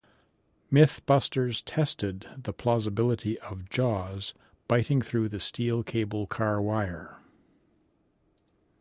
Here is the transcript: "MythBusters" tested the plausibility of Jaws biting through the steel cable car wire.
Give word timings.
"MythBusters" 0.73 1.61
tested 1.63 2.25
the 2.35 2.51
plausibility 2.53 3.37
of 3.41 3.69
Jaws 3.69 4.33
biting 4.67 4.99
through 5.03 5.29
the 5.29 5.39
steel 5.39 5.83
cable 5.83 6.25
car 6.25 6.59
wire. 6.59 7.19